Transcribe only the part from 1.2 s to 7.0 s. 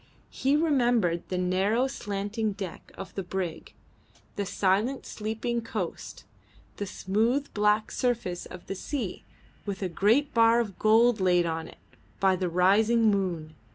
the narrow slanting deck of the brig, the silent sleeping coast, the